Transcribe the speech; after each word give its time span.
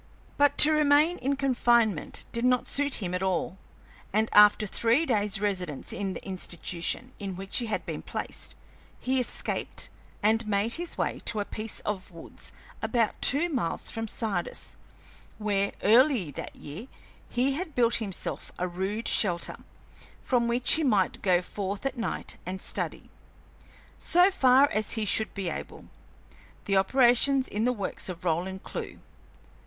But 0.35 0.57
to 0.57 0.71
remain 0.71 1.19
in 1.19 1.35
confinement 1.35 2.25
did 2.31 2.43
not 2.43 2.65
suit 2.67 2.95
him 2.95 3.13
at 3.13 3.21
all, 3.21 3.59
and, 4.11 4.29
after 4.33 4.65
three 4.65 5.05
days' 5.05 5.39
residence 5.39 5.93
in 5.93 6.13
the 6.15 6.25
institution 6.27 7.11
in 7.19 7.35
which 7.35 7.59
he 7.59 7.67
had 7.67 7.85
been 7.85 8.01
placed, 8.01 8.55
he 8.99 9.19
escaped 9.19 9.89
and 10.23 10.47
made 10.47 10.73
his 10.73 10.97
way 10.97 11.19
to 11.25 11.39
a 11.39 11.45
piece 11.45 11.81
of 11.81 12.09
woods 12.09 12.51
about 12.81 13.21
two 13.21 13.47
miles 13.47 13.91
from 13.91 14.07
Sardis, 14.07 14.75
where, 15.37 15.71
early 15.83 16.31
that 16.31 16.55
year, 16.55 16.87
he 17.29 17.51
had 17.53 17.75
built 17.75 17.97
himself 17.97 18.51
a 18.57 18.67
rude 18.67 19.07
shelter, 19.07 19.57
from 20.19 20.47
which 20.47 20.71
he 20.71 20.83
might 20.83 21.21
go 21.21 21.43
forth 21.43 21.85
at 21.85 21.95
night 21.95 22.37
and 22.43 22.59
study, 22.59 23.11
so 23.99 24.31
far 24.31 24.67
as 24.71 24.93
he 24.93 25.05
should 25.05 25.31
be 25.35 25.47
able, 25.51 25.89
the 26.65 26.75
operations 26.75 27.47
in 27.47 27.65
the 27.65 27.71
Works 27.71 28.09
of 28.09 28.25
Roland 28.25 28.63
Clewe. 28.63 28.99